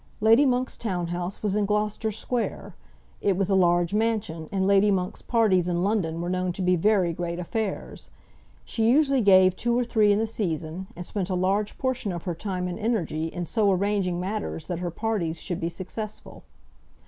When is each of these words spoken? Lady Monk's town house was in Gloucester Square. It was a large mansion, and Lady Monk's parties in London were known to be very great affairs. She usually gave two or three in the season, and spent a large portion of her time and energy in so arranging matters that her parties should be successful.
Lady 0.19 0.47
Monk's 0.47 0.77
town 0.77 1.09
house 1.09 1.43
was 1.43 1.55
in 1.55 1.67
Gloucester 1.67 2.11
Square. 2.11 2.73
It 3.21 3.37
was 3.37 3.51
a 3.51 3.55
large 3.55 3.93
mansion, 3.93 4.49
and 4.51 4.65
Lady 4.65 4.89
Monk's 4.89 5.21
parties 5.21 5.67
in 5.69 5.83
London 5.83 6.21
were 6.21 6.27
known 6.31 6.53
to 6.53 6.61
be 6.63 6.75
very 6.75 7.13
great 7.13 7.37
affairs. 7.37 8.09
She 8.65 8.89
usually 8.89 9.21
gave 9.21 9.55
two 9.55 9.77
or 9.77 9.83
three 9.85 10.11
in 10.11 10.17
the 10.17 10.25
season, 10.25 10.87
and 10.95 11.05
spent 11.05 11.29
a 11.29 11.35
large 11.35 11.77
portion 11.77 12.11
of 12.11 12.23
her 12.23 12.33
time 12.33 12.67
and 12.67 12.79
energy 12.79 13.25
in 13.27 13.45
so 13.45 13.71
arranging 13.71 14.19
matters 14.19 14.65
that 14.65 14.79
her 14.79 14.89
parties 14.89 15.39
should 15.39 15.59
be 15.59 15.69
successful. 15.69 16.45